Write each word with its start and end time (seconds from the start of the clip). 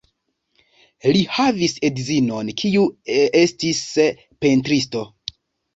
Li 1.17 1.21
havis 1.35 1.75
edzinon, 1.89 2.51
kiu 2.63 2.89
estis 3.45 3.87
pentristo. 4.01 5.07